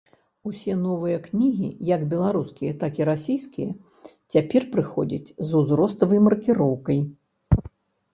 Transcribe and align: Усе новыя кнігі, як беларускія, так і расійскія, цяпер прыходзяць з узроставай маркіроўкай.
Усе 0.49 0.73
новыя 0.83 1.17
кнігі, 1.25 1.67
як 1.89 2.05
беларускія, 2.13 2.71
так 2.83 3.01
і 3.01 3.07
расійскія, 3.09 3.75
цяпер 4.37 4.65
прыходзяць 4.73 5.33
з 5.51 5.61
узроставай 5.61 6.23
маркіроўкай. 6.29 6.99